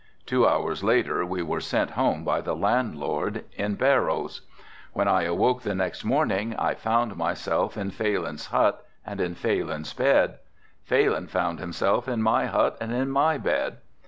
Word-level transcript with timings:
Two 0.25 0.47
hours 0.47 0.83
later 0.83 1.23
we 1.27 1.43
were 1.43 1.59
sent 1.59 1.91
home 1.91 2.23
by 2.25 2.41
the 2.41 2.55
landlord 2.55 3.45
in 3.53 3.75
barrows. 3.75 4.41
When 4.93 5.07
I 5.07 5.25
awoke 5.25 5.61
the 5.61 5.75
next 5.75 6.03
morning 6.03 6.55
I 6.57 6.73
found 6.73 7.15
myself 7.17 7.77
in 7.77 7.91
Phalin's 7.91 8.47
hut 8.47 8.83
and 9.05 9.21
in 9.21 9.35
Phalin's 9.35 9.93
bed. 9.93 10.39
Phalin 10.89 11.27
found 11.29 11.59
himself 11.59 12.07
in 12.07 12.19
my 12.23 12.47
hut 12.47 12.77
and 12.81 12.91
in 12.91 13.11
my 13.11 13.37
bed. 13.37 13.77